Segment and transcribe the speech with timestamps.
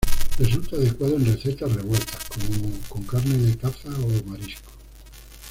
[0.39, 4.71] Resulta adecuados en recetas revueltas, como con carne de caza o marisco.